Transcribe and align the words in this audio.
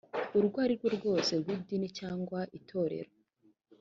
urwo 0.37 0.57
ari 0.65 0.75
rwo 0.79 0.87
rwose 0.97 1.31
rw’ 1.41 1.47
idini 1.55 1.87
cyangwa 1.99 2.39
itorero 2.57 3.11